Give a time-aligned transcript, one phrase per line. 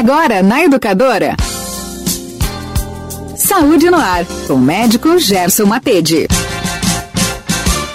[0.00, 1.36] Agora na Educadora.
[3.36, 6.26] Saúde no ar, com o médico Gerson Matede.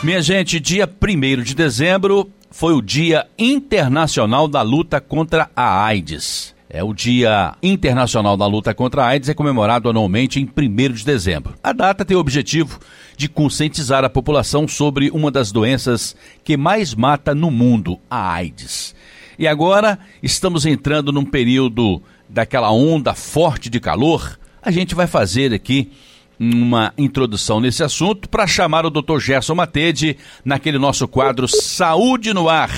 [0.04, 6.54] Minha gente, dia 1 de dezembro foi o Dia Internacional da Luta contra a AIDS.
[6.70, 11.04] É o Dia Internacional da Luta contra a AIDS é comemorado anualmente em 1 de
[11.04, 11.56] dezembro.
[11.64, 12.80] A data tem o objetivo
[13.18, 18.94] de conscientizar a população sobre uma das doenças que mais mata no mundo, a AIDS.
[19.38, 24.38] E agora estamos entrando num período daquela onda forte de calor.
[24.62, 25.92] A gente vai fazer aqui
[26.40, 29.20] uma introdução nesse assunto para chamar o Dr.
[29.20, 32.70] Gerson Matede naquele nosso quadro Saúde no Ar.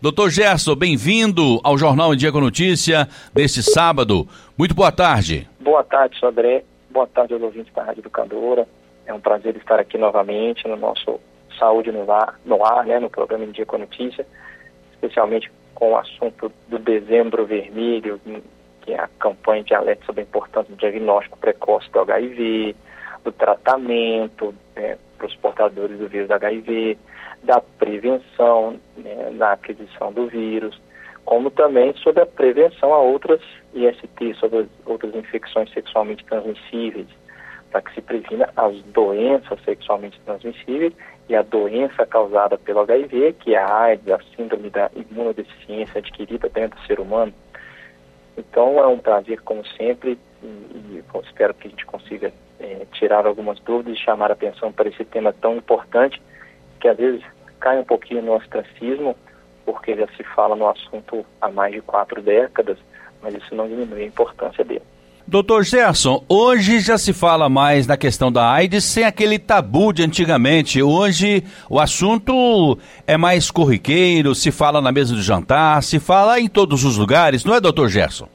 [0.00, 4.26] Doutor Gerson, bem-vindo ao Jornal em Dia com Notícia deste sábado.
[4.56, 5.48] Muito boa tarde.
[5.60, 6.64] Boa tarde, Sodré.
[6.90, 8.66] Boa tarde aos ouvintes da Rádio Educadora.
[9.06, 11.20] É um prazer estar aqui novamente no nosso
[11.58, 14.26] Saúde no Ar, no ar né, no programa em Dia com Notícia,
[14.92, 15.50] especialmente
[15.82, 18.20] com o assunto do dezembro vermelho,
[18.82, 22.76] que é a campanha de alerta sobre a importância do diagnóstico precoce do HIV,
[23.24, 26.96] do tratamento né, para os portadores do vírus HIV,
[27.42, 30.80] da prevenção né, da aquisição do vírus,
[31.24, 33.40] como também sobre a prevenção a outras
[33.74, 37.08] IST, sobre outras infecções sexualmente transmissíveis,
[37.72, 40.92] para que se previna as doenças sexualmente transmissíveis
[41.28, 46.48] e a doença causada pelo HIV, que é a AIDS, a síndrome da imunodeficiência adquirida
[46.48, 47.32] dentro do ser humano.
[48.36, 53.26] Então é um prazer, como sempre, e, e espero que a gente consiga é, tirar
[53.26, 56.20] algumas dúvidas e chamar a atenção para esse tema tão importante,
[56.80, 57.22] que às vezes
[57.60, 59.16] cai um pouquinho no ostracismo,
[59.64, 62.78] porque já se fala no assunto há mais de quatro décadas,
[63.22, 64.82] mas isso não diminui a importância dele.
[65.26, 70.02] Doutor Gerson, hoje já se fala mais na questão da AIDS sem aquele tabu de
[70.02, 70.82] antigamente.
[70.82, 76.48] Hoje o assunto é mais corriqueiro, se fala na mesa do jantar, se fala em
[76.48, 78.28] todos os lugares, não é, doutor Gerson?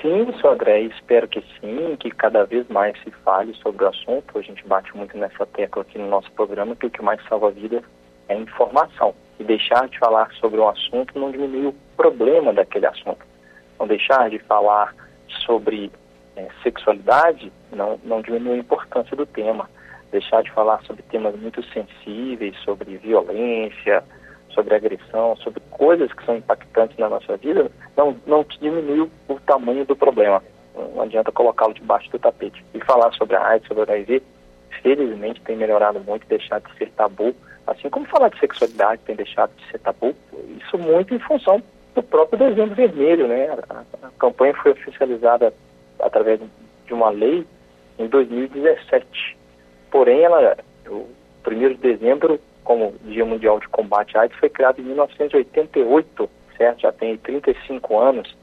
[0.00, 4.38] Sim, senhor André, espero que sim, que cada vez mais se fale sobre o assunto.
[4.38, 7.48] A gente bate muito nessa tecla aqui no nosso programa, que o que mais salva
[7.48, 7.82] a vida
[8.28, 9.14] é informação.
[9.38, 13.24] E deixar de falar sobre um assunto não diminui o problema daquele assunto.
[13.78, 14.94] Não deixar de falar
[15.46, 15.90] sobre
[16.36, 19.68] é, sexualidade não, não diminui a importância do tema.
[20.10, 24.02] Deixar de falar sobre temas muito sensíveis, sobre violência,
[24.50, 29.84] sobre agressão, sobre coisas que são impactantes na nossa vida, não, não diminui o, tamanho
[29.84, 30.42] do problema.
[30.74, 32.64] Não adianta colocá-lo debaixo do tapete.
[32.72, 34.22] E falar sobre a AIDS, sobre o HIV,
[34.82, 37.34] felizmente tem melhorado muito, deixar de ser tabu,
[37.66, 40.14] assim como falar de sexualidade tem deixado de ser tabu,
[40.58, 41.62] isso muito em função
[41.94, 43.48] do próprio dezembro vermelho, né?
[43.70, 45.54] A, a campanha foi oficializada
[46.00, 46.40] através
[46.86, 47.46] de uma lei
[47.98, 49.36] em 2017.
[49.90, 50.56] Porém, ela,
[50.88, 51.06] o
[51.46, 56.80] 1 de dezembro, como Dia Mundial de Combate à AIDS, foi criado em 1988, certo?
[56.80, 58.36] Já tem 35 anos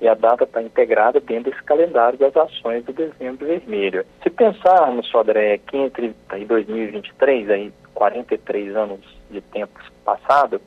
[0.00, 4.04] e a data está integrada dentro desse calendário das ações do Dezembro Vermelho.
[4.22, 10.60] Se pensarmos, Sodré, que entre aí, 2023, aí, 43 anos de tempo passado,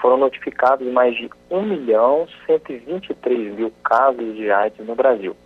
[0.00, 5.36] foram notificados mais de 1 milhão 123 mil casos de AIDS no Brasil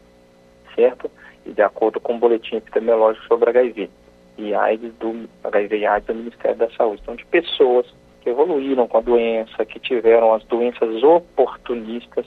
[0.76, 1.10] certo?
[1.44, 3.90] E de acordo com o boletim epidemiológico sobre HIV
[4.38, 7.00] e AIDS do HIV e AIDS do Ministério da Saúde.
[7.02, 7.86] Então, de pessoas
[8.20, 12.26] que evoluíram com a doença, que tiveram as doenças oportunistas,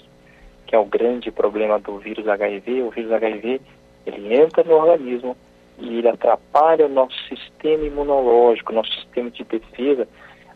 [0.65, 2.83] que é o grande problema do vírus HIV.
[2.83, 3.61] O vírus HIV,
[4.05, 5.37] ele entra no organismo
[5.77, 10.07] e ele atrapalha o nosso sistema imunológico, nosso sistema de defesa,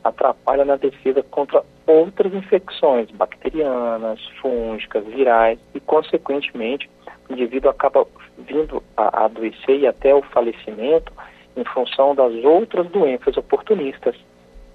[0.03, 6.89] atrapalha na defesa contra outras infecções bacterianas, fúngicas, virais e, consequentemente,
[7.33, 8.05] indivíduo acaba
[8.37, 11.11] vindo a, adoecer e até o falecimento
[11.55, 14.15] em função das outras doenças oportunistas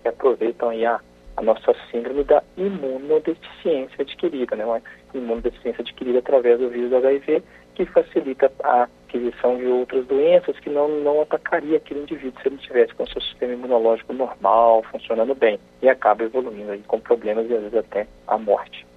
[0.02, 1.00] que aproveitam aí a,
[1.36, 4.64] a nossa síndrome da imunodeficiência adquirida, né?
[4.64, 4.82] Uma
[5.14, 7.42] imunodeficiência adquirida através do vírus HIV
[7.74, 12.58] que facilita a aquisição de outras doenças que não, não atacaria aquele indivíduo se ele
[12.58, 17.54] tivesse com seu sistema imunológico normal, funcionando bem, e acaba evoluindo aí com problemas e
[17.54, 18.87] às vezes até a morte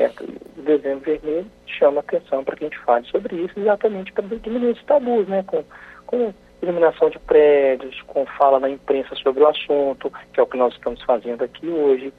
[0.00, 0.26] certo?
[0.56, 4.82] Dezembro vermelho chama atenção para que a gente fale sobre isso, exatamente para diminuir os
[4.84, 5.44] tabus, né?
[5.46, 5.62] Com,
[6.06, 6.32] com
[6.62, 10.72] iluminação de prédios, com fala na imprensa sobre o assunto, que é o que nós
[10.72, 12.14] estamos fazendo aqui hoje,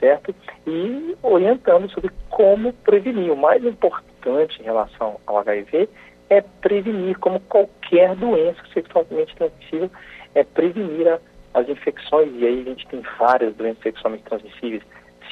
[0.00, 0.34] certo?
[0.66, 3.30] E orientando sobre como prevenir.
[3.30, 5.90] O mais importante em relação ao HIV
[6.30, 9.90] é prevenir, como qualquer doença sexualmente transmissível,
[10.34, 11.18] é prevenir a,
[11.52, 14.82] as infecções, e aí a gente tem várias doenças sexualmente transmissíveis,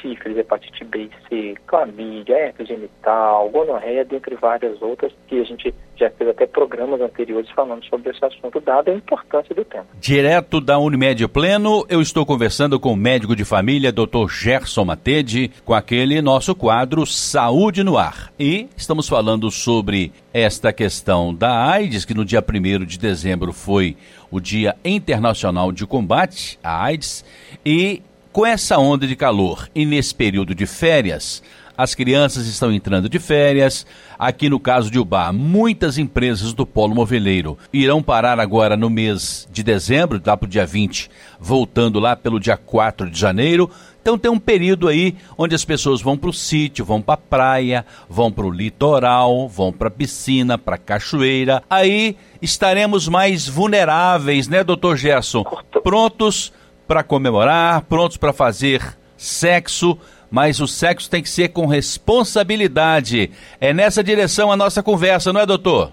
[0.05, 5.73] sífilis, hepatite B e C, clamídia, herpes genital, gonorreia, dentre várias outras, que a gente
[5.97, 9.85] já fez até programas anteriores falando sobre esse assunto, dada a importância do tema.
[9.99, 14.29] Direto da Unimed Pleno, eu estou conversando com o médico de família, Dr.
[14.29, 18.31] Gerson Matede, com aquele nosso quadro Saúde no Ar.
[18.37, 23.95] E estamos falando sobre esta questão da AIDS, que no dia 1 de dezembro foi
[24.29, 27.23] o Dia Internacional de Combate à AIDS,
[27.65, 28.01] e
[28.35, 31.41] com essa onda de calor e nesse período de férias,
[31.77, 33.85] as crianças estão entrando de férias.
[34.19, 39.47] Aqui no caso de Ubá, muitas empresas do Polo Moveleiro irão parar agora no mês
[39.49, 41.09] de dezembro, lá para o dia 20,
[41.39, 43.71] voltando lá pelo dia 4 de janeiro.
[44.01, 47.17] Então tem um período aí onde as pessoas vão para o sítio, vão para a
[47.17, 51.63] praia, vão para o litoral, vão para a piscina, para a cachoeira.
[51.69, 55.45] Aí estaremos mais vulneráveis, né, doutor Gerson?
[55.81, 56.51] Prontos
[56.87, 58.81] para comemorar, prontos para fazer
[59.17, 59.97] sexo,
[60.29, 63.31] mas o sexo tem que ser com responsabilidade.
[63.59, 65.91] É nessa direção a nossa conversa, não é, doutor?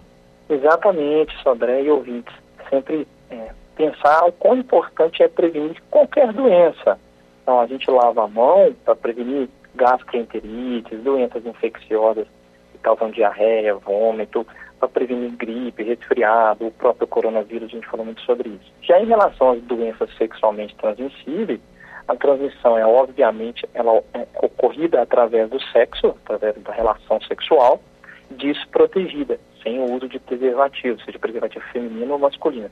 [0.48, 2.34] Exatamente, Sodré e ouvintes.
[2.68, 6.98] Sempre é, pensar o quão importante é prevenir qualquer doença.
[7.42, 12.26] Então, a gente lava a mão para prevenir gastroenterites, doenças infecciosas
[12.72, 14.46] que causam diarreia, vômito,
[14.82, 18.72] para prevenir gripe, resfriado, o próprio coronavírus, a gente falou muito sobre isso.
[18.82, 21.60] Já em relação às doenças sexualmente transmissíveis,
[22.08, 27.80] a transmissão é obviamente ela é ocorrida através do sexo, através da relação sexual,
[28.32, 32.70] desprotegida, sem o uso de preservativo, seja preservativo feminino ou masculino,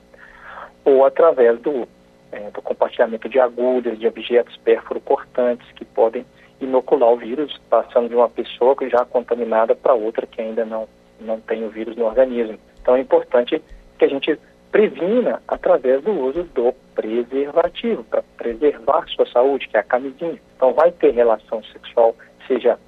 [0.85, 1.87] ou através do,
[2.33, 6.27] é, do compartilhamento de agulhas, de objetos pérfuro-cortantes que podem
[6.61, 10.89] inocular o vírus, passando de uma pessoa que já contaminada para outra que ainda não
[11.21, 12.59] não tem o vírus no organismo.
[12.81, 13.63] Então é importante
[13.99, 14.39] que a gente
[14.71, 20.41] previna através do uso do preservativo, para preservar sua saúde, que é a camisinha.
[20.57, 22.15] Então vai ter relação sexual,
[22.47, 22.79] seja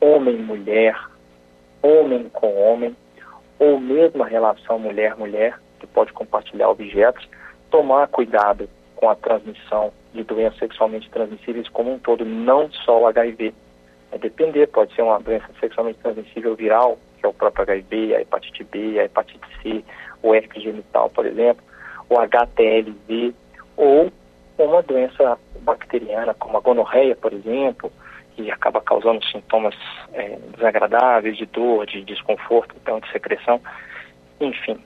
[0.00, 0.96] homem-mulher,
[1.82, 2.94] homem com homem,
[3.58, 7.26] ou mesmo a relação mulher-mulher, que pode compartilhar objetos,
[7.70, 13.06] tomar cuidado com a transmissão de doenças sexualmente transmissíveis como um todo, não só o
[13.06, 13.54] HIV.
[14.12, 18.20] É depender, pode ser uma doença sexualmente transmissível viral, que é o próprio HIV, a
[18.22, 19.84] hepatite B, a hepatite C,
[20.22, 21.62] o herpes genital, por exemplo,
[22.08, 23.34] o HTLV,
[23.76, 24.10] ou
[24.58, 27.92] uma doença bacteriana, como a gonorreia, por exemplo,
[28.34, 29.74] que acaba causando sintomas
[30.12, 33.60] é, desagradáveis, de dor, de desconforto, então de secreção,
[34.40, 34.78] enfim.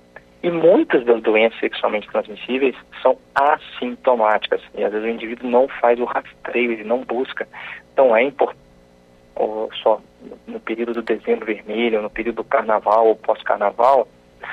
[0.43, 5.99] E muitas das doenças sexualmente transmissíveis são assintomáticas, e às vezes o indivíduo não faz
[5.99, 7.49] o rastreio, ele não busca.
[7.93, 8.64] Então é importante
[9.37, 10.01] ou só
[10.47, 14.09] no período do dezembro vermelho, no período do carnaval ou pós-carnaval,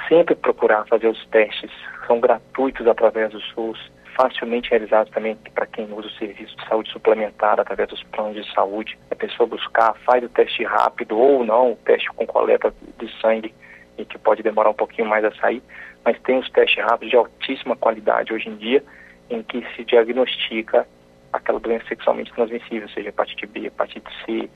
[0.08, 1.72] sempre procurar fazer os testes.
[2.08, 6.92] São gratuitos através do SUS, facilmente realizados também para quem usa o serviço de saúde
[6.92, 8.98] suplementar através dos planos de saúde.
[9.10, 13.54] A pessoa buscar, faz o teste rápido ou não, o teste com coleta de sangue,
[13.98, 15.62] e que pode demorar um pouquinho mais a sair,
[16.04, 18.84] mas tem os testes rápidos de altíssima qualidade hoje em dia,
[19.30, 20.88] em que se diagnostica
[21.32, 24.50] aquela doença sexualmente transmissível, seja hepatite B, hepatite C,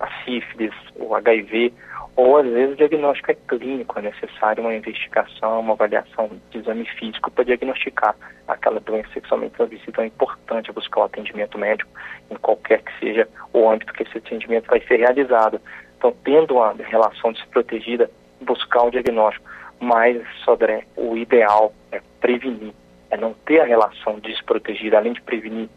[0.00, 1.72] a sífilis, o HIV,
[2.16, 6.84] ou às vezes o diagnóstico é clínico, é necessário uma investigação, uma avaliação de exame
[6.98, 8.16] físico para diagnosticar
[8.46, 9.90] aquela doença sexualmente transmissível.
[9.90, 11.90] Então é importante buscar o atendimento médico
[12.30, 15.60] em qualquer que seja o âmbito que esse atendimento vai ser realizado.
[15.96, 18.10] Então, tendo uma relação desprotegida,
[18.40, 19.48] buscar o diagnóstico.
[19.80, 22.72] Mas, Sodré, o ideal é prevenir,
[23.10, 25.68] é não ter a relação desprotegida, além de prevenir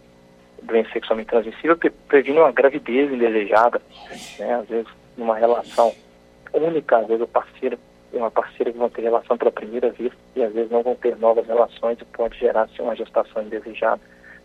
[0.62, 1.78] doença sexualmente transmissível
[2.08, 3.82] previne uma gravidez indesejada,
[4.40, 4.56] né?
[4.56, 4.88] Às vezes
[5.18, 5.94] numa relação
[6.54, 7.78] única, às vezes o parceiro
[8.14, 10.96] e uma parceira que vão ter relação pela primeira vez e às vezes não vão
[10.96, 14.02] ter novas relações e pode gerar assim, uma gestação indesejada.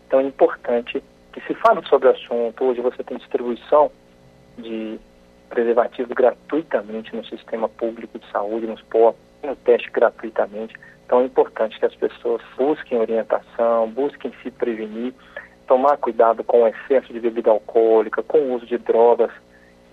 [0.07, 1.03] Então é importante
[1.33, 2.63] que se fale sobre o assunto.
[2.63, 3.91] Hoje você tem distribuição
[4.57, 4.97] de
[5.49, 10.75] preservativo gratuitamente no sistema público de saúde, nos postos, no teste gratuitamente.
[11.05, 15.13] Então é importante que as pessoas busquem orientação, busquem se prevenir
[15.67, 19.31] tomar cuidado com o excesso de bebida alcoólica, com o uso de drogas,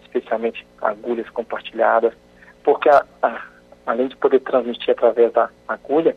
[0.02, 2.14] especialmente agulhas compartilhadas,
[2.62, 3.42] porque a, a,
[3.84, 6.16] além de poder transmitir através da agulha,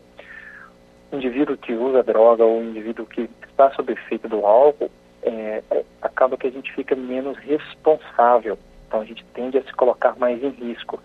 [1.11, 4.91] o indivíduo que usa droga ou o indivíduo que está sob efeito do álcool,
[5.23, 8.57] é, é, acaba que a gente fica menos responsável.
[8.87, 11.01] Então a gente tende a se colocar mais em risco.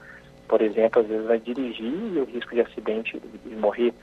[0.46, 3.94] Por exemplo, às vezes vai dirigir e o risco de acidente e morrer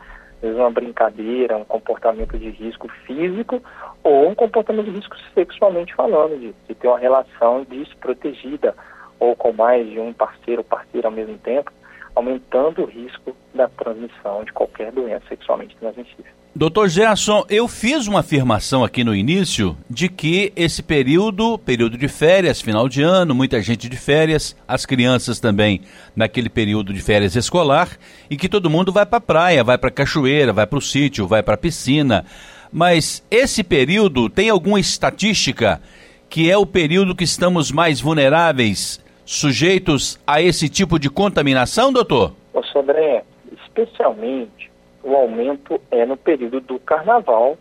[0.41, 3.61] vezes uma brincadeira, um comportamento de risco físico
[4.03, 8.75] ou um comportamento de risco sexualmente falando, de, de ter uma relação desprotegida
[9.19, 11.71] ou com mais de um parceiro ou parceira ao mesmo tempo,
[12.19, 16.31] aumentando o risco da transmissão de qualquer doença sexualmente transmissível.
[16.55, 22.07] Doutor Gerson, eu fiz uma afirmação aqui no início de que esse período, período de
[22.07, 25.81] férias, final de ano, muita gente de férias, as crianças também
[26.15, 27.89] naquele período de férias escolar,
[28.29, 30.81] e que todo mundo vai para a praia, vai para a cachoeira, vai para o
[30.81, 32.25] sítio, vai para a piscina.
[32.71, 35.81] Mas esse período tem alguma estatística
[36.29, 38.99] que é o período que estamos mais vulneráveis,
[39.29, 42.33] sujeitos a esse tipo de contaminação, doutor?
[42.51, 43.23] Ô, Sodré,
[43.61, 44.71] especialmente
[45.03, 47.55] o aumento é no período do carnaval,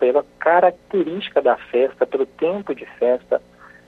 [0.00, 3.40] pela característica da festa, pelo tempo de festa,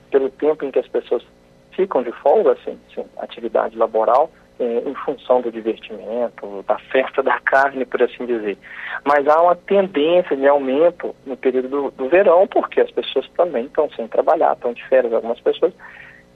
[0.09, 1.25] pelo tempo em que as pessoas
[1.73, 4.30] ficam de folga, assim, assim atividade laboral,
[4.61, 8.56] é, em função do divertimento, da festa da carne, por assim dizer.
[9.04, 13.64] Mas há uma tendência de aumento no período do, do verão, porque as pessoas também
[13.64, 15.75] estão sem trabalhar, estão de férias algumas pessoas,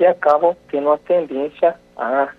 [0.01, 2.31] e acabam tendo uma tendência a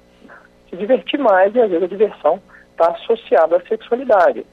[0.69, 2.41] se divertir mais, e às vezes a diversão
[2.71, 4.45] está associado à sexualidade.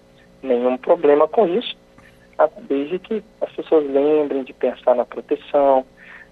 [0.43, 1.77] Nenhum problema com isso,
[2.69, 5.87] desde que as pessoas lembrem de pensar na proteção,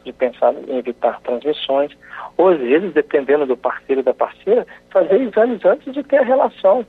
[0.05, 1.97] de pensar em evitar transmissões,
[2.37, 6.87] ou às vezes, dependendo do parceiro da parceira, fazer exames antes de ter a relação,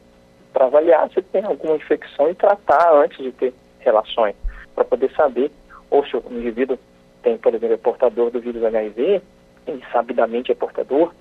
[0.52, 4.36] para avaliar se tem alguma infecção e tratar antes de ter relações,
[4.76, 5.50] para poder saber,
[5.90, 6.78] ou se o indivíduo
[7.24, 9.22] tem, por exemplo, é portador do vírus HIV,
[9.68, 11.14] e sabidamente é portador,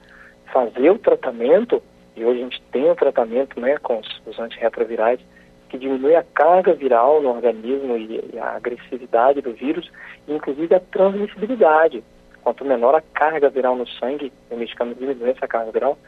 [0.53, 1.83] fazer o tratamento
[2.17, 5.21] e hoje a gente tem um tratamento né, com os, os antirretrovirais
[5.69, 9.91] que diminui a carga viral no organismo e, e a agressividade do vírus,
[10.27, 12.03] e inclusive a transmissibilidade.
[12.43, 15.99] Quanto menor a carga viral no sangue, o medicamento diminui essa carga viral,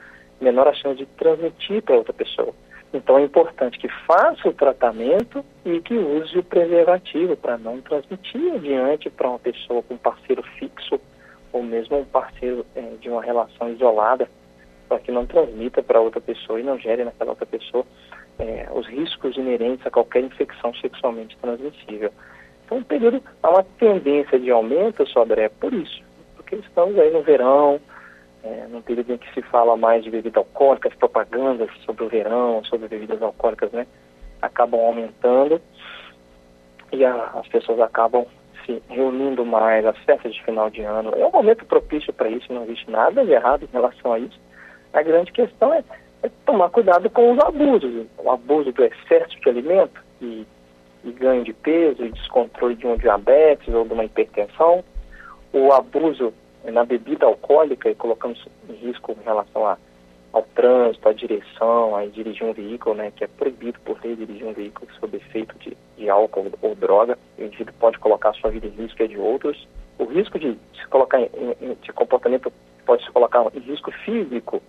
[0.40, 2.54] menor a chance de transmitir para outra pessoa.
[2.94, 8.54] Então é importante que faça o tratamento e que use o preservativo para não transmitir
[8.54, 10.98] adiante para uma pessoa com parceiro fixo
[11.58, 14.28] ou mesmo um parceiro é, de uma relação isolada
[14.88, 17.84] para que não transmita para outra pessoa e não gere naquela outra pessoa
[18.38, 22.12] é, os riscos inerentes a qualquer infecção sexualmente transmissível.
[22.64, 26.02] Então, um período, há uma tendência de aumento, sobre é por isso,
[26.36, 27.80] porque estamos aí no verão,
[28.44, 32.08] é, num período em que se fala mais de bebida alcoólica, as propagandas sobre o
[32.08, 33.86] verão, sobre bebidas alcoólicas, né,
[34.40, 35.60] acabam aumentando
[36.92, 38.24] e a, as pessoas acabam
[38.68, 41.14] se reunindo mais, as festas de final de ano.
[41.16, 44.38] É um momento propício para isso, não existe nada de errado em relação a isso.
[44.92, 45.82] A grande questão é,
[46.22, 48.06] é tomar cuidado com os abusos.
[48.18, 50.46] O abuso do excesso de alimento e,
[51.02, 54.84] e ganho de peso e descontrole de um diabetes ou de uma hipertensão.
[55.50, 56.34] O abuso
[56.64, 58.36] na bebida alcoólica e colocando
[58.68, 59.78] em risco em relação a,
[60.38, 64.46] ao trânsito, à direção, a dirigir um veículo, né, que é proibido por lei dirigir
[64.46, 67.18] um veículo sob efeito de, de álcool ou droga.
[67.36, 69.68] O indivíduo pode colocar sua vida em risco e a de outros.
[69.98, 71.28] O risco de se colocar em,
[71.60, 72.52] em, de comportamento
[72.86, 74.62] pode se colocar em risco físico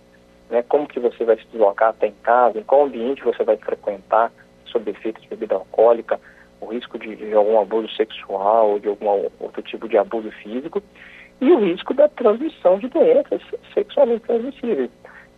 [0.50, 3.56] né, como que você vai se deslocar até em casa, em qual ambiente você vai
[3.56, 4.32] frequentar
[4.66, 6.20] sob efeito de bebida alcoólica,
[6.60, 9.06] o risco de, de algum abuso sexual ou de algum
[9.38, 10.82] outro tipo de abuso físico
[11.40, 13.40] e o risco da transmissão de doenças
[13.72, 14.90] sexualmente transmissíveis.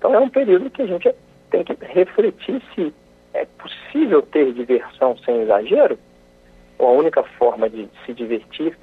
[0.03, 1.15] Então é um período que a gente
[1.49, 2.93] tem que refletir se
[3.33, 5.97] é possível ter diversão sem exagero,
[6.77, 8.77] ou a única forma de se divertir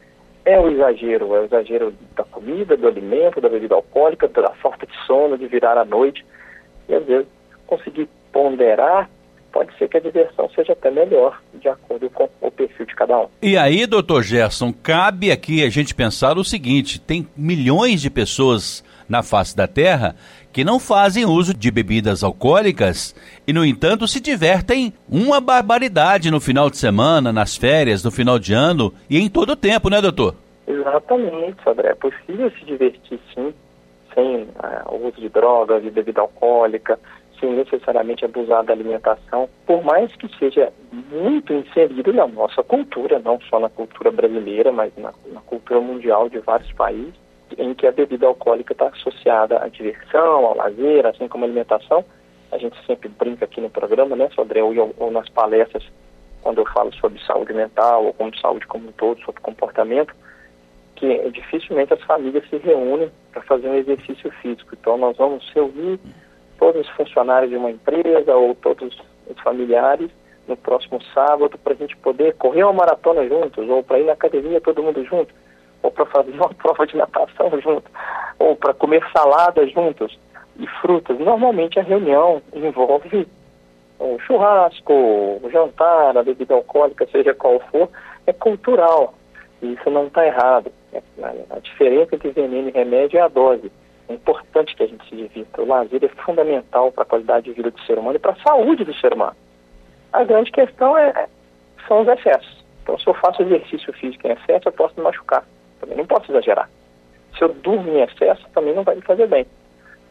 [0.46, 4.86] é o exagero, é o exagero da comida, do alimento, da bebida alcoólica, da falta
[4.86, 6.26] de sono, de virar à noite.
[6.88, 7.28] E às vezes
[7.68, 9.10] conseguir ponderar,
[9.52, 13.20] pode ser que a diversão seja até melhor, de acordo com o perfil de cada
[13.20, 13.28] um.
[13.42, 18.86] E aí, doutor Gerson, cabe aqui a gente pensar o seguinte: tem milhões de pessoas
[19.10, 20.16] na face da Terra
[20.52, 23.16] que não fazem uso de bebidas alcoólicas
[23.48, 28.40] e, no entanto, se divertem uma barbaridade no final de semana, nas férias, no final
[28.40, 30.36] de ano e em todo o tempo, né, doutor?
[30.68, 31.90] Exatamente, André.
[31.90, 33.54] É possível se divertir, sim,
[34.14, 37.00] sem uh, o uso de drogas, de bebida alcoólica,
[37.40, 43.40] sem necessariamente abusar da alimentação, por mais que seja muito inserido na nossa cultura, não
[43.50, 47.14] só na cultura brasileira, mas na, na cultura mundial de vários países
[47.58, 52.04] em que a bebida alcoólica está associada à diversão, ao lazer, assim como à alimentação.
[52.52, 55.84] A gente sempre brinca aqui no programa, né, sobre ou, ou nas palestras,
[56.42, 60.16] quando eu falo sobre saúde mental ou como saúde como um todo, sobre comportamento,
[60.96, 64.76] que dificilmente as famílias se reúnem para fazer um exercício físico.
[64.80, 66.00] Então nós vamos reunir
[66.58, 70.10] todos os funcionários de uma empresa ou todos os familiares
[70.48, 74.14] no próximo sábado para a gente poder correr uma maratona juntos ou para ir na
[74.14, 75.34] academia todo mundo junto
[75.82, 77.90] ou para fazer uma prova de natação junto,
[78.38, 80.18] ou para comer salada juntos
[80.58, 81.18] e frutas.
[81.20, 83.28] Normalmente a reunião envolve
[84.00, 87.90] o churrasco, o jantar, a bebida alcoólica, seja qual for,
[88.26, 89.14] é cultural.
[89.62, 90.72] E isso não está errado.
[90.94, 91.02] É,
[91.50, 93.72] a diferença entre veneno e remédio é a dose.
[94.08, 95.62] É importante que a gente se de vista.
[95.62, 98.44] O lazer é fundamental para a qualidade de vida do ser humano e para a
[98.44, 99.36] saúde do ser humano.
[100.12, 101.28] A grande questão é,
[101.88, 102.66] são os excessos.
[102.82, 105.46] Então, se eu faço exercício físico em excesso, eu posso me machucar.
[105.80, 106.70] Também não posso exagerar.
[107.38, 109.46] Se eu durmo em excesso, também não vai me fazer bem.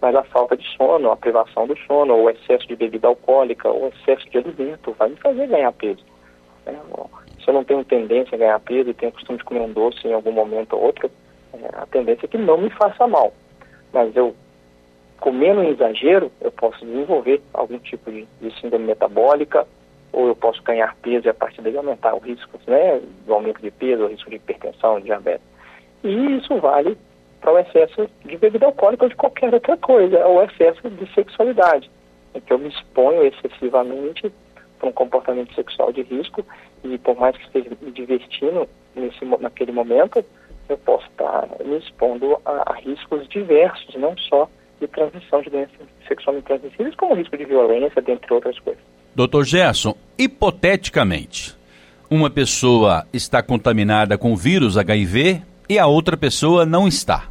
[0.00, 3.68] Mas a falta de sono, a privação do sono, ou o excesso de bebida alcoólica,
[3.68, 6.04] ou o excesso de alimento, vai me fazer ganhar peso.
[6.66, 6.72] É,
[7.42, 10.06] se eu não tenho tendência a ganhar peso e tenho costume de comer um doce
[10.06, 11.10] em algum momento ou outro,
[11.54, 13.32] é, a tendência é que não me faça mal.
[13.92, 14.34] Mas eu,
[15.18, 19.66] comendo em exagero, eu posso desenvolver algum tipo de, de síndrome metabólica,
[20.12, 23.60] ou eu posso ganhar peso e a partir daí aumentar o risco né, do aumento
[23.60, 25.46] de peso, o risco de hipertensão, de diabetes.
[26.04, 26.96] E isso vale
[27.40, 31.90] para o excesso de bebida alcoólica ou de qualquer outra coisa, ou excesso de sexualidade,
[32.34, 34.32] em que eu me exponho excessivamente
[34.78, 36.44] para um comportamento sexual de risco
[36.84, 40.24] e por mais que esteja me divertindo nesse, naquele momento,
[40.68, 44.48] eu posso estar me expondo a, a riscos diversos, não só
[44.80, 45.76] de transmissão de doenças
[46.06, 48.82] sexualmente transmissíveis, como risco de violência, dentre outras coisas.
[49.14, 51.56] Doutor Gerson, hipoteticamente,
[52.08, 57.28] uma pessoa está contaminada com o vírus HIV e a outra pessoa não está.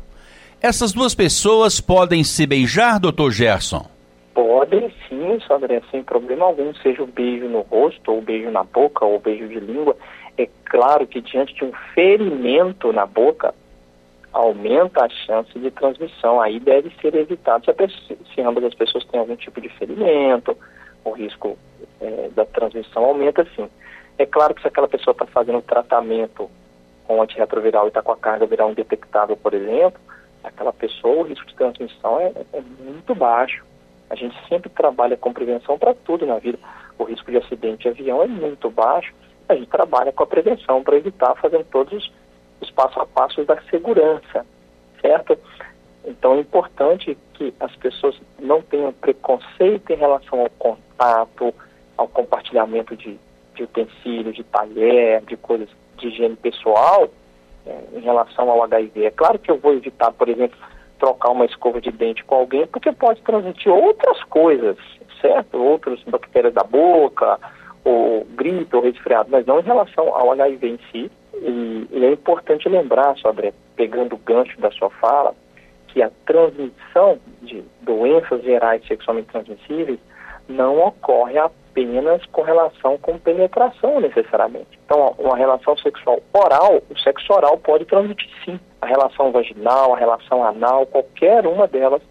[0.62, 3.86] Essas duas pessoas podem se beijar, doutor Gerson?
[4.34, 8.64] Podem sim, Sandra, sem problema algum, seja o beijo no rosto, ou o beijo na
[8.64, 9.96] boca, ou o beijo de língua.
[10.38, 13.54] É claro que diante de um ferimento na boca,
[14.38, 16.40] aumenta a chance de transmissão.
[16.40, 20.56] Aí deve ser evitado se, pessoa, se ambas as pessoas têm algum tipo de ferimento,
[21.04, 21.58] o risco
[22.00, 23.68] é, da transmissão aumenta sim.
[24.18, 26.50] É claro que se aquela pessoa está fazendo tratamento
[27.08, 30.00] com antirretroviral e está com a carga viral indetectável, por exemplo,
[30.44, 33.64] aquela pessoa, o risco de transmissão é, é muito baixo.
[34.10, 36.60] A gente sempre trabalha com prevenção para tudo na vida.
[36.98, 39.14] O risco de acidente de avião é muito baixo.
[39.48, 42.12] A gente trabalha com a prevenção para evitar, fazendo todos
[42.60, 44.46] os passo a passos da segurança,
[45.02, 45.38] certo?
[46.06, 51.54] Então é importante que as pessoas não tenham preconceito em relação ao contato,
[51.98, 53.18] ao compartilhamento de,
[53.56, 57.10] de utensílios, de talher, de coisas de higiene pessoal
[57.66, 59.06] é, em relação ao HIV.
[59.06, 60.58] É claro que eu vou evitar, por exemplo,
[61.00, 64.78] trocar uma escova de dente com alguém, porque pode transmitir outras coisas,
[65.22, 65.58] certo?
[65.58, 67.40] Outras bactérias da boca,
[67.84, 71.12] ou gripe, ou resfriado, mas não em relação ao HIV em si.
[71.34, 75.36] E, e é importante lembrar, sobre pegando o gancho da sua fala,
[75.88, 80.00] que a transmissão de doenças gerais sexualmente transmissíveis
[80.48, 81.67] não ocorre apenas
[82.32, 84.80] com relação com penetração necessariamente.
[84.86, 88.60] Então, uma relação sexual oral, o sexo oral pode transmitir sim.
[88.82, 92.02] A relação vaginal, a relação anal, qualquer uma delas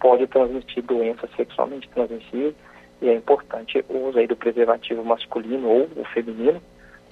[0.00, 2.54] pode transmitir doenças sexualmente transmissíveis
[3.00, 6.60] e é importante o uso aí do preservativo masculino ou o feminino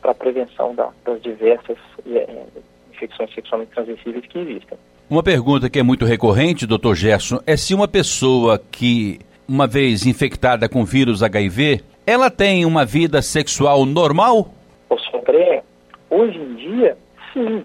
[0.01, 2.45] para a prevenção da, das diversas é,
[2.93, 4.79] infecções sexualmente transmissíveis que existem.
[5.09, 10.07] Uma pergunta que é muito recorrente, doutor Gerson, é se uma pessoa que uma vez
[10.07, 14.49] infectada com vírus HIV, ela tem uma vida sexual normal?
[14.89, 15.63] Ô, André,
[16.11, 16.97] hoje em dia,
[17.33, 17.65] sim.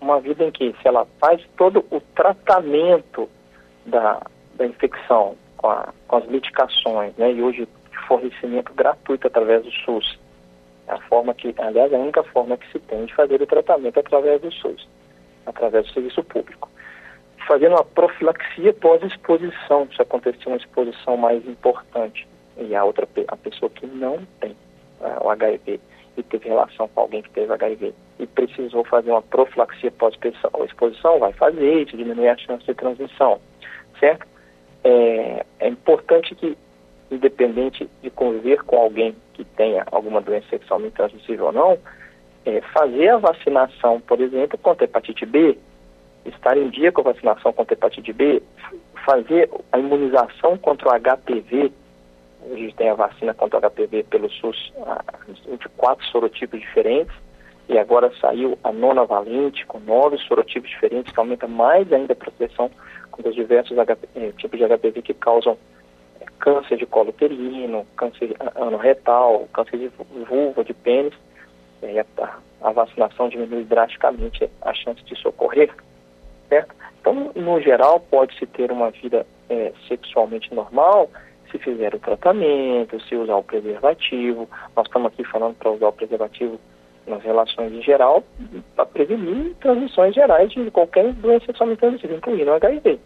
[0.00, 3.28] Uma vida em que, se ela faz todo o tratamento
[3.84, 4.22] da,
[4.54, 7.68] da infecção com, a, com as medicações, né, e hoje
[8.06, 10.18] fornecimento gratuito através do SUS,
[10.86, 13.46] é a forma que, aliás, é a única forma que se tem de fazer o
[13.46, 14.88] tratamento através do SUS,
[15.44, 16.70] através do serviço público
[17.48, 22.28] fazendo uma profilaxia pós-exposição, se acontecer uma exposição mais importante.
[22.58, 24.52] E a outra, a pessoa que não tem
[25.00, 25.80] uh, o HIV
[26.16, 31.32] e teve relação com alguém que teve HIV e precisou fazer uma profilaxia pós-exposição, vai
[31.32, 33.40] fazer isso, diminuir a chance de transmissão,
[34.00, 34.26] certo?
[34.82, 36.58] É, é importante que,
[37.10, 41.78] independente de conviver com alguém que tenha alguma doença sexualmente transmissível ou não,
[42.44, 45.56] é, fazer a vacinação, por exemplo, contra hepatite B,
[46.24, 48.42] estar em dia com a vacinação contra a hepatite B,
[49.04, 51.72] fazer a imunização contra o HPV,
[52.44, 54.72] a gente tem a vacina contra o HPV pelo SUS
[55.46, 57.14] de quatro sorotipos diferentes,
[57.68, 62.16] e agora saiu a nona valente com nove sorotipos diferentes, que aumenta mais ainda a
[62.16, 62.70] proteção
[63.10, 65.58] contra os diversos HP, eh, tipos de HPV que causam
[66.20, 69.90] eh, câncer de colo uterino, câncer anorretal, câncer de
[70.26, 71.12] vulva, de pênis,
[71.82, 72.06] e a,
[72.62, 75.70] a vacinação diminui drasticamente a chance de socorrer
[76.48, 76.74] certo?
[77.00, 81.10] Então, no geral, pode-se ter uma vida é, sexualmente normal
[81.50, 84.48] se fizer o tratamento, se usar o preservativo.
[84.76, 86.58] Nós estamos aqui falando para usar o preservativo
[87.06, 88.22] nas relações em geral,
[88.76, 93.00] para prevenir transmissões gerais de qualquer doença sexualmente transmissível, incluindo o HIV,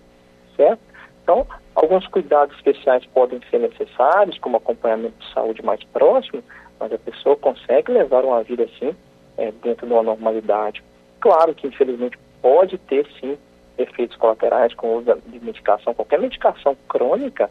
[0.56, 0.80] certo?
[1.22, 6.42] Então, alguns cuidados especiais podem ser necessários, como acompanhamento de saúde mais próximo,
[6.80, 8.94] mas a pessoa consegue levar uma vida assim,
[9.38, 10.82] é, dentro de uma normalidade.
[11.20, 13.38] Claro que, infelizmente, pode ter sim
[13.78, 17.48] efeitos colaterais com o uso de medicação, qualquer medicação crônica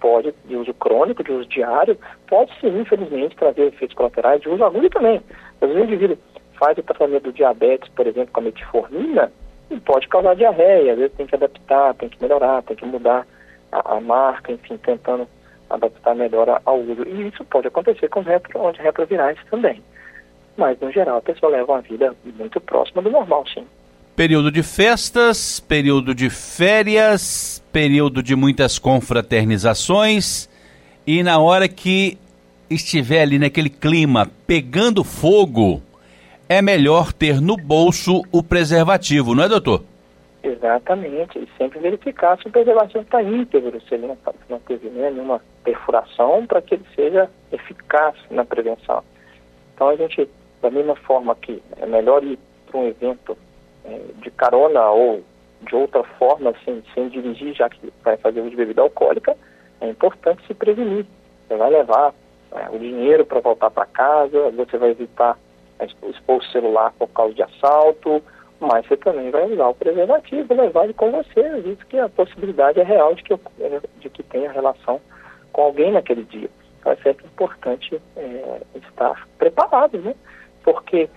[0.00, 4.64] pode, de uso crônico, de uso diário, pode sim, infelizmente, trazer efeitos colaterais de uso
[4.64, 5.22] agudo também.
[5.60, 6.18] Às vezes o indivíduo
[6.58, 9.32] faz o tratamento do diabetes, por exemplo, com a metformina,
[9.70, 13.26] e pode causar diarreia, às vezes tem que adaptar, tem que melhorar, tem que mudar
[13.70, 15.28] a, a marca, enfim, tentando
[15.68, 17.06] adaptar melhor ao uso.
[17.06, 19.82] E isso pode acontecer com os retro, retrovirais também.
[20.56, 23.66] Mas, no geral, a pessoa leva uma vida muito próxima do normal, sim.
[24.20, 30.46] Período de festas, período de férias, período de muitas confraternizações
[31.06, 32.18] e na hora que
[32.68, 35.80] estiver ali naquele clima pegando fogo,
[36.50, 39.84] é melhor ter no bolso o preservativo, não é, doutor?
[40.42, 44.90] Exatamente, e sempre verificar se o preservativo está íntegro, se ele não, tá, não teve
[44.90, 49.02] nenhuma perfuração, para que ele seja eficaz na prevenção.
[49.74, 50.28] Então a gente,
[50.60, 53.34] da mesma forma que é melhor ir para um evento
[54.22, 55.22] de carona ou
[55.62, 59.36] de outra forma, assim, sem dirigir, já que vai fazer uso de bebida alcoólica,
[59.80, 61.06] é importante se prevenir.
[61.46, 62.14] Você vai levar
[62.52, 65.36] é, o dinheiro para voltar para casa, você vai evitar
[65.80, 68.22] expor o celular por causa de assalto,
[68.58, 72.78] mas você também vai usar o preservativo, levar ele com você, visto que a possibilidade
[72.80, 73.34] é real de que,
[74.00, 75.00] de que tenha relação
[75.52, 76.50] com alguém naquele dia.
[76.78, 80.14] Então é sempre importante é, estar preparado, né?
[80.62, 81.08] Porque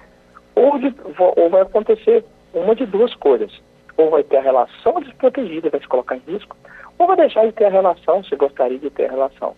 [0.56, 0.94] ou, de,
[1.36, 2.24] ou vai acontecer
[2.54, 3.52] uma de duas coisas.
[3.98, 6.56] Ou vai ter a relação desprotegida, vai se colocar em risco,
[6.98, 9.56] ou vai deixar de ter a relação, se gostaria de ter a relação.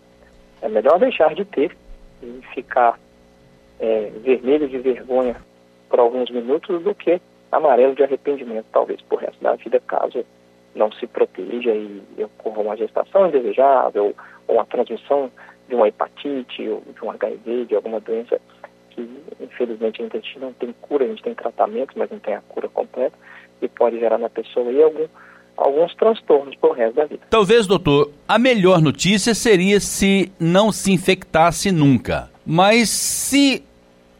[0.61, 1.75] É melhor deixar de ter
[2.23, 2.99] e ficar
[3.79, 5.35] é, vermelho de vergonha
[5.89, 10.25] por alguns minutos do que amarelo de arrependimento, talvez, por resto da vida, caso
[10.73, 14.13] não se proteja e ocorra uma gestação indesejável
[14.47, 15.31] ou uma transmissão
[15.67, 18.39] de uma hepatite ou de um HIV, de alguma doença
[18.95, 19.07] que,
[19.41, 22.69] infelizmente, a gente não tem cura, a gente tem tratamento, mas não tem a cura
[22.69, 23.15] completa
[23.61, 25.07] e pode gerar na pessoa aí algum,
[25.57, 27.21] alguns transtornos por resto da vida.
[27.29, 32.29] Talvez, doutor, a melhor notícia seria se não se infectasse nunca.
[32.45, 33.63] Mas se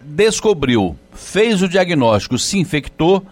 [0.02, 3.24] descobriu, fez o diagnóstico, se infectou,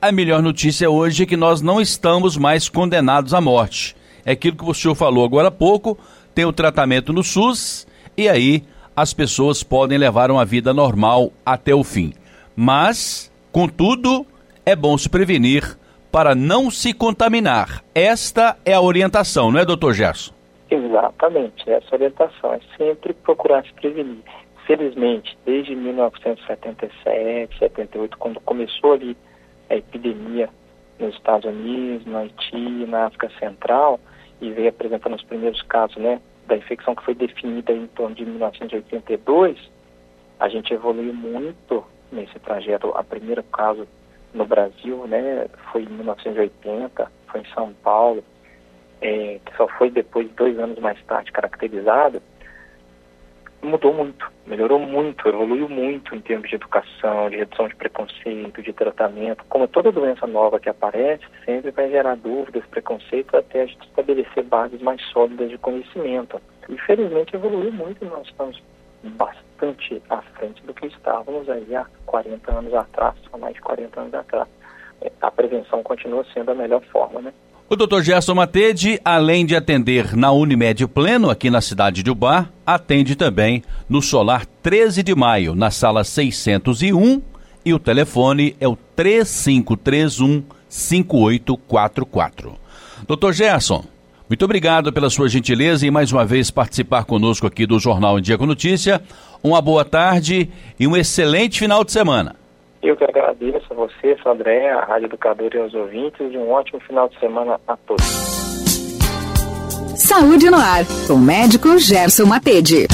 [0.00, 3.96] a melhor notícia hoje é que nós não estamos mais condenados à morte.
[4.24, 5.98] É aquilo que o senhor falou agora há pouco,
[6.34, 8.62] tem o tratamento no SUS e aí
[8.96, 12.14] as pessoas podem levar uma vida normal até o fim.
[12.56, 14.26] Mas, contudo,
[14.64, 15.76] é bom se prevenir
[16.10, 17.84] para não se contaminar.
[17.94, 20.32] Esta é a orientação, não é, doutor Gerson?
[20.70, 24.22] Exatamente, essa orientação é sempre procurar se prevenir.
[24.66, 29.16] Felizmente, desde 1977, 78, quando começou ali
[29.68, 30.48] a epidemia
[30.98, 34.00] nos Estados Unidos, no Haiti, na África Central,
[34.40, 38.24] e veio apresentando os primeiros casos né, da infecção que foi definida em torno de
[38.24, 39.58] 1982,
[40.38, 42.88] a gente evoluiu muito nesse trajeto.
[42.88, 43.86] O primeiro caso
[44.32, 48.22] no Brasil né, foi em 1980, foi em São Paulo,
[49.00, 52.22] é, que só foi depois, dois anos mais tarde, caracterizado
[53.62, 58.72] mudou muito, melhorou muito, evoluiu muito em termos de educação, de redução de preconceito, de
[58.72, 59.44] tratamento.
[59.48, 64.44] Como toda doença nova que aparece, sempre vai gerar dúvidas, preconceitos, até a gente estabelecer
[64.44, 66.40] bases mais sólidas de conhecimento.
[66.68, 68.62] Infelizmente evoluiu muito e nós estamos
[69.02, 74.00] bastante à frente do que estávamos aí há 40 anos atrás, há mais de 40
[74.00, 74.48] anos atrás.
[75.20, 77.32] A prevenção continua sendo a melhor forma, né?
[77.68, 78.00] O Dr.
[78.00, 83.60] Gerson Matede, além de atender na Unimed Pleno, aqui na cidade de Ubá, atende também
[83.88, 87.20] no Solar 13 de Maio, na sala 601,
[87.64, 92.54] e o telefone é o 3531 5844.
[93.08, 93.32] Dr.
[93.32, 93.84] Gerson,
[94.28, 98.22] muito obrigado pela sua gentileza e mais uma vez participar conosco aqui do Jornal em
[98.22, 99.02] Dia com Notícia.
[99.42, 100.48] Uma boa tarde
[100.78, 102.36] e um excelente final de semana.
[102.86, 106.52] Eu que agradeço a você, a André, a Rádio Educador e aos ouvintes e um
[106.52, 108.06] ótimo final de semana a todos.
[109.96, 112.86] Saúde no ar, com o médico Gerson Matede.